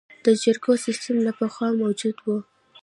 د 0.25 0.27
جرګو 0.41 0.73
سیسټم 0.85 1.17
له 1.27 1.31
پخوا 1.37 1.67
موجود 1.81 2.17
و 2.21 2.27